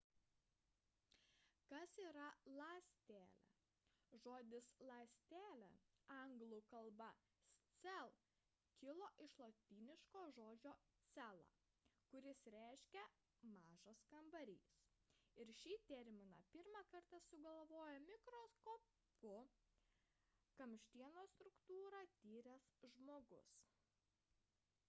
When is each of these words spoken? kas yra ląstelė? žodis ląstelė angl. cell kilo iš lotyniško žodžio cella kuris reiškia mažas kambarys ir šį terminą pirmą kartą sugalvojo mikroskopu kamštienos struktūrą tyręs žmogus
kas 1.71 1.91
yra 2.03 2.27
ląstelė? 2.59 3.41
žodis 4.21 4.69
ląstelė 4.91 5.67
angl. 6.13 6.55
cell 7.83 8.15
kilo 8.79 9.09
iš 9.25 9.35
lotyniško 9.43 10.23
žodžio 10.39 10.73
cella 11.17 11.53
kuris 12.15 12.41
reiškia 12.55 13.03
mažas 13.51 14.01
kambarys 14.15 14.67
ir 15.45 15.53
šį 15.59 15.77
terminą 15.93 16.43
pirmą 16.55 16.81
kartą 16.95 17.19
sugalvojo 17.29 17.99
mikroskopu 18.09 19.37
kamštienos 20.61 21.37
struktūrą 21.37 22.01
tyręs 22.25 22.71
žmogus 22.95 23.59